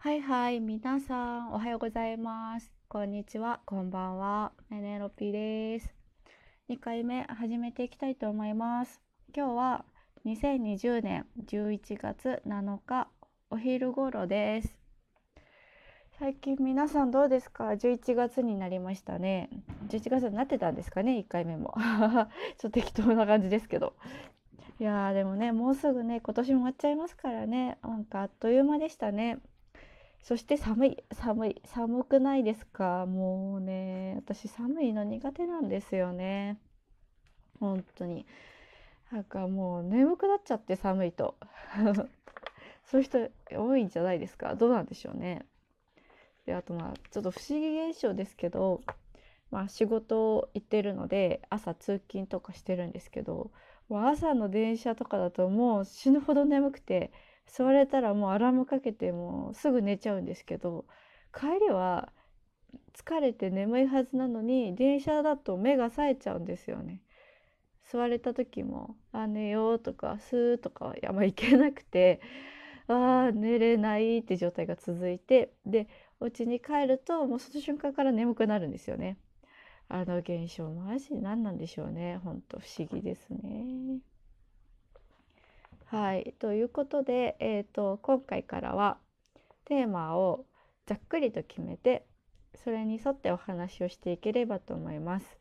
[0.00, 2.70] はいはい、皆さん、おはようございます。
[2.86, 4.52] こんにちは、こんばんは。
[4.70, 5.92] ネネロピです。
[6.70, 9.00] 2回目始めていきたいと思います。
[9.36, 9.84] 今日は
[10.24, 13.08] 2020年11月7日
[13.50, 14.78] お昼頃です。
[16.20, 19.50] 最近皆さんどうですか ?11 月になりましたね。
[19.88, 21.74] 11月になってたんですかね ?1 回目も。
[22.56, 23.94] ちょっと適当な感じですけど。
[24.78, 27.78] いやーでもね、もうすぐね、今年も終わっちゃいますからね。
[27.82, 29.40] なんかあっという間でしたね。
[30.22, 33.06] そして寒い寒い寒くないですか？
[33.06, 36.58] もうね私寒いの苦手なんですよね。
[37.60, 38.26] 本当に。
[39.10, 41.36] なんかもう眠くなっちゃって寒いと。
[42.84, 44.54] そういう人多いんじゃないですか？
[44.54, 45.46] どうなんでしょうね。
[46.44, 48.82] であとまあちょっと不思議現象ですけど
[49.50, 53.50] まあ仕事行ってるので朝通勤とかしてるんですけど
[53.88, 57.12] もう朝の電車とかだともう死ぬほど眠くて
[57.48, 60.84] 座れたらもうアラームかけてもうすぐ寝ちゃうんですけど
[61.34, 62.12] 帰りは
[62.94, 67.02] 疲れて眠いはずなのに電車だと目が冴えちゃうんですよね。
[67.90, 72.20] 座れた時も「あ寝よう」とか「すー」とかあんまいけなくて
[72.86, 75.88] あ寝れないって状態が続いてで
[76.20, 79.16] お家に帰るともうその瞬間から眠くなるんですよね。
[79.88, 84.00] あの現象マジ何なんでしょうねほんと不思議ですね。
[85.90, 88.98] はい、ということで、えーと、今回からは
[89.64, 90.44] テーマを
[90.86, 92.04] ざっくりと決めて
[92.62, 95.38] それに沿ってお話をしていければと思います。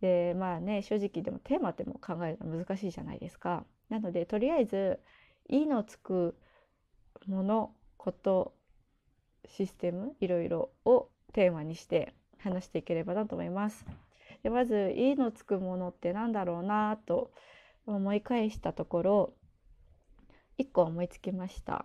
[0.00, 3.64] でまあね正直でもテーマっても考えるの難しいじゃないですか。
[3.88, 4.98] なのでとりあえず
[5.48, 6.36] 「い」のつく
[7.28, 8.54] ものこと
[9.46, 13.86] システムいろいろをテーマにして話していければなと思います。
[14.42, 17.30] でまず「い」のつくものって何だろうなと
[17.86, 19.34] 思い返したところ
[20.58, 21.84] 1個思いつきました。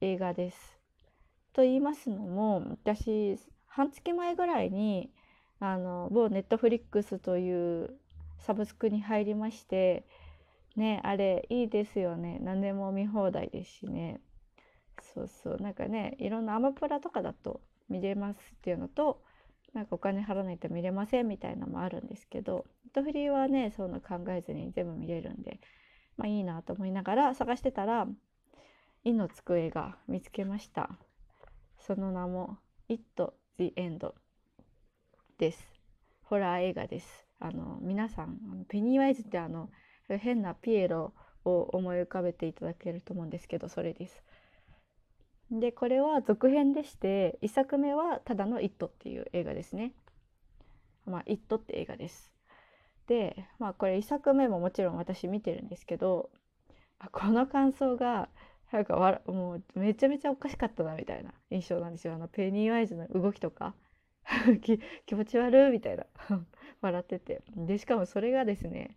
[0.00, 0.78] 映画です。
[1.52, 5.10] と言いますのも私半月前ぐらいに
[5.58, 7.90] あの某ネットフリックスという
[8.38, 10.04] サブスクに入りまして
[10.76, 12.38] ねあれいいですよね。
[12.40, 14.20] 何でも見放題ですしね。
[15.14, 15.56] そうそう。
[15.56, 19.20] なんかねいろんなアマプラとかだと見れますっていうのと
[19.72, 25.58] なんかお金払わないと見れませんみたいなのもあるんですけどネットフリはねそういうの考えずに全部見れるんで
[26.16, 28.06] まあいいなと思いながら探してたら
[29.04, 30.90] 「い」のつく絵が見つけました
[31.78, 32.58] その名も
[32.88, 33.02] 「It
[33.58, 34.14] the End」
[35.38, 35.68] です。
[36.22, 37.26] ホラー映画です。
[37.38, 39.70] あの皆さんペニーワイズってあの
[40.08, 41.12] 変なピエロ
[41.44, 44.22] を思い浮かべていただけると思うんですけどそれです。
[45.50, 49.92] でこれは続編でして1作目はただの「イット」っていう映画ですね。
[51.04, 52.33] まあ「イット」って映画です。
[53.06, 56.30] でまあこれ1作目ももちろん私見てるんですけど
[57.12, 58.28] この感想が
[58.72, 62.14] なんかわもうめちゃめちゃおかしかったなみたいな印象なんですよ。
[62.14, 63.74] あのペニーワイズの動きとか。
[65.06, 66.06] 気持ち悪いみたいな。
[66.80, 67.42] 笑ってて。
[67.54, 68.96] でしかもそれがですね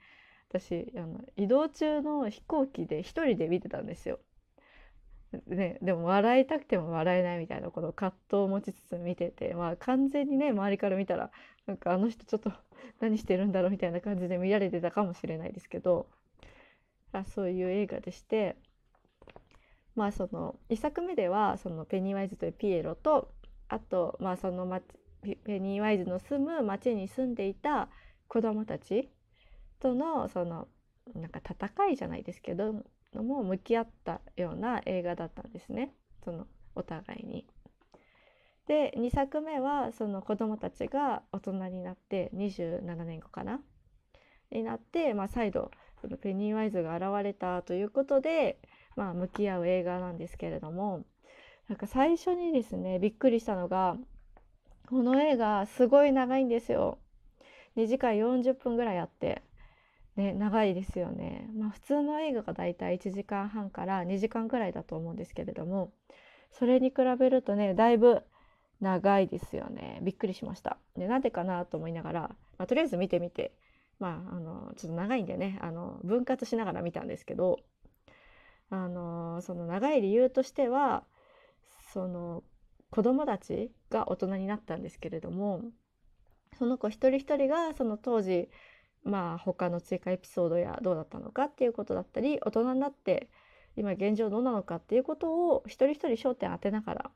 [0.49, 4.19] 私あの移動中の飛行機で一人で見てたんですよ。
[5.47, 11.31] ね、でも笑いたくても笑えないみたいなこの葛藤を持ちつつ見てて、まあ、完全にね周りから見たら
[11.65, 12.51] なんかあの人ちょっと
[13.01, 16.07] 何してるんだろうみたいな感じで見られてたかもしれないですけど
[17.11, 18.55] あそういう映画でして
[19.95, 23.33] まあその1作目ではそのペニーワイズというピエロと
[23.67, 24.65] あとまあその
[25.43, 27.89] ペニーワイズの住む町に住んでいた
[28.29, 29.09] 子供たち
[29.79, 30.67] とのその
[31.15, 32.73] なんか戦いじゃないですけど
[33.13, 37.45] も向き合ったような映画だったんですねそのお互いに。
[38.67, 43.61] で2作目はその子どもたちが大人になって27年後かな？
[44.51, 48.59] になって、まあ、再度そのペニーワイズが現れたということで、
[48.95, 51.05] まあ、向き合う映画なんですけれども
[51.69, 53.97] なんか最初にですねびっくりしたのが
[54.89, 56.97] この映画すごい長いんですよ。
[57.75, 59.43] 2時間40分ぐらいあって
[60.17, 61.49] ね、長いですよね。
[61.55, 65.93] まあ、普通の映画がだいたい1時間半から2時間くらいだと思うんですけれども
[66.51, 68.23] それに比べるとねだいぶ
[68.81, 69.99] 長いですよね。
[70.01, 70.77] びっくりしました。
[70.97, 72.21] でなんでかなと思いながら、
[72.57, 73.53] まあ、とりあえず見てみて。
[73.99, 77.59] まああのちょっと長いんでねあの分割しながら見たんですけど
[78.69, 81.03] あのその長い理由としては
[81.93, 82.43] その
[82.89, 85.63] 子供たちが大人になったんですけれども
[86.57, 88.49] その子一人一人がその当時
[89.07, 93.29] まあ他の追加エピソードやどうだったのかっていうことだったり大人になって
[93.75, 97.11] 今現状どうなのかっていうことを一人一人焦点当てながら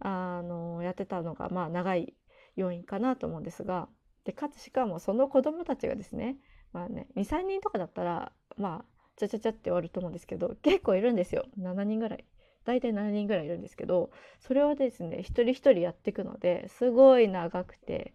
[0.00, 2.14] あのやってたのがまあ長い
[2.56, 3.88] 要因かなと思うんですが
[4.24, 6.36] でかつしかもその子どもたちがですね,、
[6.72, 8.84] まあね、23人とかだったらまあ
[9.16, 12.24] ちゃちゃちゃって終わると思うんですけど結構いるんですよ7人ぐらい
[12.64, 14.10] 大体7人ぐらいいるんですけど
[14.40, 18.14] それをですね一人一人やっていくのですごい長くて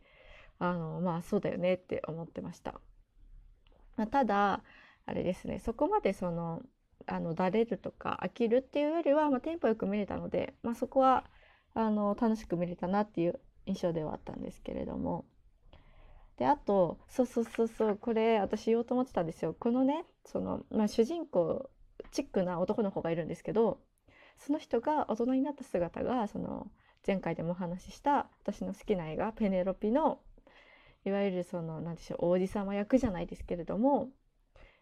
[0.59, 2.79] あのまあそうだよねって思ってました。
[3.97, 4.63] まあ、ただ
[5.05, 6.61] あれですねそこまでその
[7.05, 11.25] あのだれるとか飽きるっていうよりは、まあ、テンポよく見れたので、まあ、そこは
[11.73, 15.25] あの楽しく見れたなっていう印象ではあったんですけれども。
[16.37, 19.55] であとそうそうそうそうこれ私言おうと思ってたんですよ。
[19.59, 21.67] このねその、まあ、主人公
[22.11, 23.79] チックな男の子がいるんですけど
[24.37, 26.69] その人が大人になった姿がその
[27.05, 30.19] 前回でもお話しした私の好きな映画「ペネロピの」
[31.05, 34.09] いわゆるその何でしょう王子様役じゃないですけれども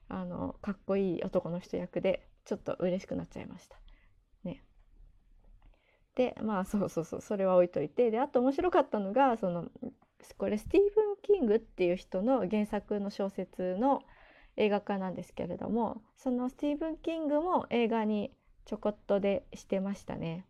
[0.08, 3.78] あのかっこいい男の人役でちょっと嬉しくなっちゃいました。
[4.44, 4.64] ね、
[6.16, 9.66] でまあそうそうそうそれは置いといてであと面白かったのがその
[10.38, 14.02] これスティーブン・キングっていう人の原作の小説の
[14.58, 18.32] 映画化なんですけれどもそのスティーブン・キングも映画に
[18.66, 20.46] ちょこっとでしてましたね。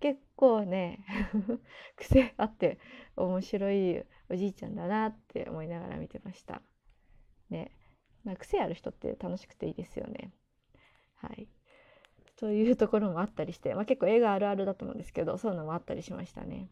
[0.00, 1.04] 結構ね
[1.96, 2.78] 癖あって
[3.16, 6.62] 面白いおじいちゃんだなって思いながら見てました。
[7.50, 7.72] ね、
[8.24, 10.32] まあ、癖ある人って楽しくていいですよね。
[11.16, 11.48] はい。
[12.36, 16.68] というところもあったりして、まあ、結構映画あるあるだと思うんですけどそういうのもあったりしましたね。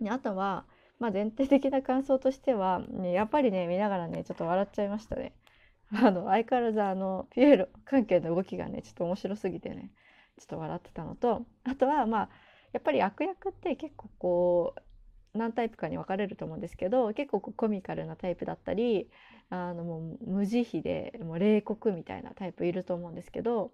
[0.00, 0.66] であとは、
[0.98, 5.34] まあ、全体的な感想としては、ね、やっぱりね見ながらねちょっと笑っちゃいましたね。
[5.94, 9.92] あの相変わらずあのピエロ関係の動きがねちょっと面白すぎてね
[10.36, 12.28] ちょっと笑ってたのとあとはまあ
[12.72, 14.80] やっぱり悪役って結構こう
[15.36, 19.08] 何タイプかに分かれると思うんですけど結構コミカルなタイプだったり
[19.50, 23.72] あのもう無慈悲でもう冷酷みたいなタイプいると思うんですけど、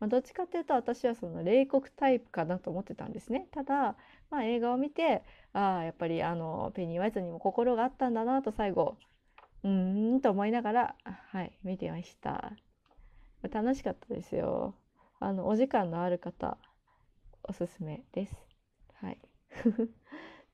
[0.00, 3.48] まあ、どっちかっていうと私はその冷酷タイプかなと思ってたんですね。
[3.52, 3.96] ただ、
[4.30, 5.22] まあ、映画を見て
[5.52, 8.98] ああやっぱりあのペニー・ワイズにも心があったんだなと最後
[9.64, 12.52] うーんと思いながらはい見てました。
[13.50, 14.74] 楽しかったですよ。
[15.20, 16.58] あのお時間のある方
[17.44, 18.36] おすすめです。
[18.94, 19.18] はい。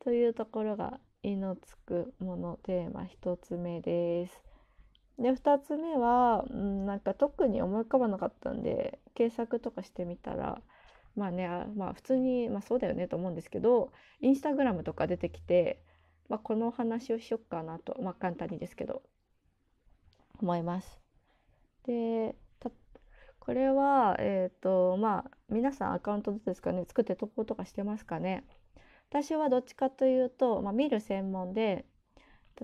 [0.03, 4.43] というところが「いのつくもの」テーマ1つ目です。
[5.19, 10.61] で2つ目は、うん、なんか特に思い浮かばなかったんで検索とかしてみたら
[11.15, 15.85] まあねまあ普通に、まあ、そうだよねと思うんですけどインスタグラムとか出てきて、
[16.29, 19.03] まあ、このお話をしよっかなと、まあ、簡単にですけど
[20.41, 21.01] 思います。
[21.87, 22.35] で
[23.39, 28.45] これはえっ、ー、とまあ皆さんアカウントですかね作って投稿とかしてますかね？
[29.13, 31.85] 私はどっちかというと、まあ、見る専門で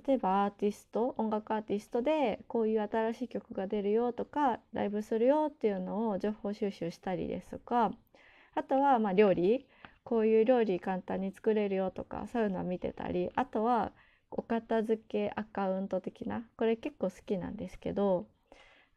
[0.07, 7.93] 例えばアーティスト音楽アーティストでこういう新しい曲が出るよとかライブするよっていうのを情報収集したりですとか
[8.55, 9.67] あとはま料理
[10.05, 13.93] こういう料理簡単に作れるよとかそういうのを見てたりあとは
[14.31, 18.27] お片付けアカウント的なこれ結構好きなんですけど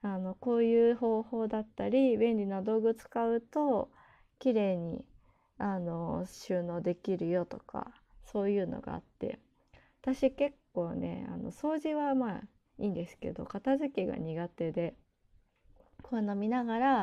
[0.04, 3.90] あのこういう方法だったり便利な道具使うと
[4.40, 5.04] 綺麗に
[5.58, 5.78] あ
[6.26, 7.92] 収納できるよとか
[8.32, 9.40] そういうのがあって
[10.02, 12.42] 私結構ねあの掃除はまあ
[12.80, 14.96] いいんですけど片付けが苦手で
[16.02, 17.02] こういうの見ながら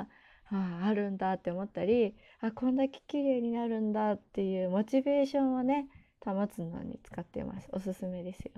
[0.50, 5.86] あああるんだって思ったりあこんだけ綺麗になるんだっていうモチベーションをね
[6.20, 8.52] 保つのに使ってますおすすめですよ。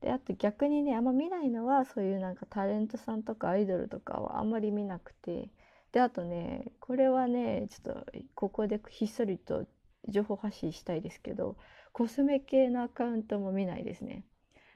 [0.00, 5.48] であと逆にねあんま見ないのはそういうなんかタレントさんとかアイドルとかはあんまり見なくて
[5.92, 9.66] であとねこれはねちょっとここでひっそりと
[10.08, 11.56] 情報発信したいですけど
[11.92, 14.24] コスメ系のアカウントも見ないですね。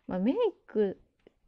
[0.06, 0.34] まあ、メイ
[0.66, 0.98] ク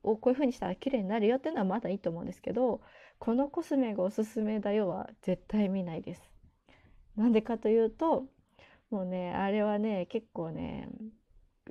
[0.03, 2.81] をこういう風にしたら綺麗になるよっていうのはまだいいと思うんですけど
[3.19, 6.23] このコスメがおすすめだよは絶対見ないです。
[7.17, 8.27] なんでかというと
[8.91, 10.89] もうねあれはね結構ね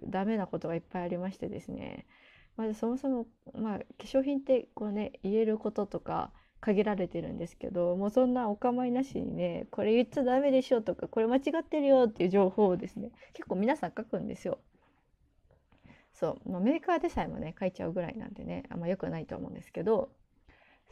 [0.03, 2.05] ダメなことがいっぱいありましてですね
[2.57, 6.31] まずそもそも、まあ、化粧品ってこうね言えることとか
[6.61, 14.59] 限られてるんですけどもうそんなお構いなしにねこれ言っちゃダメでしょとかこれ間違ってるよっていう情報をですね結構皆さん書くんですよ。
[16.13, 20.11] そう、まあ、メーカーでさえもね書いちゃうぐらいなんでねあんま良くないと思うんですけど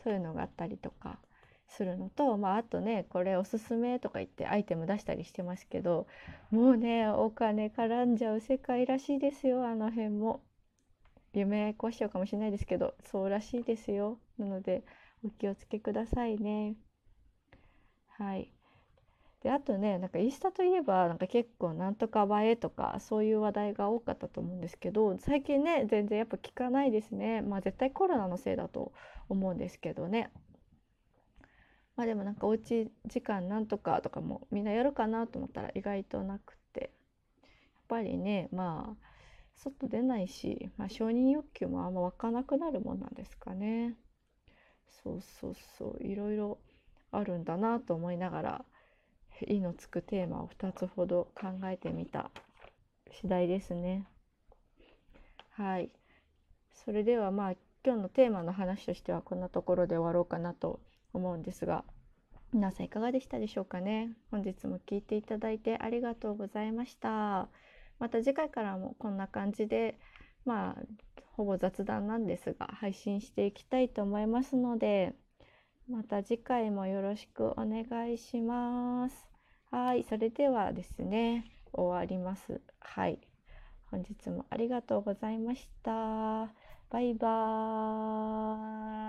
[0.04, 1.20] そういうのがあったりとか
[1.68, 6.08] するのと、まあ、あとねこれおすすめとか言ってアイテム出したりしてますけど
[6.50, 10.42] もうねお金絡んじゃう世界らしいですよあの辺も。
[11.34, 14.18] 夢壊しちゃうかもしれないですけどそうらしいですよ。
[14.40, 14.84] なので
[15.24, 16.76] お気をつけくださいね。
[18.18, 18.52] はい。
[19.42, 28.92] であとねなんかインスタといえばなんか結構なんとか映えとかそういう話題が多かったと思うんですけど最近ね全然やっぱ聞かないですねまあ絶対コロナのせいだと
[29.30, 30.30] 思うんですけどね
[31.96, 36.90] まあでもなんかおうち時間なんとかとかもみんなやるかなと思ったら意外となくてやっ
[37.88, 39.10] ぱりねまあ
[39.56, 43.96] 外出ないし、まあ、承認欲求もあんま湧かなくなるもんなんですかね。
[45.04, 46.58] そうそうそういろいろ
[47.12, 48.66] あるんだなと思いながら
[49.48, 52.32] 「い」のつくテーマを2つほど考えてみた
[53.12, 54.06] 次第ですね。
[55.52, 55.92] はい。
[56.74, 57.52] それではまあ
[57.84, 60.80] 今日のテーマの話としてはこんなところで終わろうかなと
[61.14, 61.84] 思うんですが
[62.52, 64.14] 皆さんいかがでしたでしょうかね？
[64.32, 67.48] 本日も聞いていただいてありがとうございました
[68.00, 70.00] また次回からもこんな感じで
[70.46, 70.84] まあ
[71.40, 75.14] ほぼ雑談なんですが配信していきたいと思いますので
[75.90, 79.16] また次回もよろしくお願いします
[79.72, 83.20] はいそれではですね終わりますはい
[83.90, 85.92] 本日もありがとうございました。
[86.90, 87.28] バイバ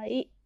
[0.04, 0.39] ーイ。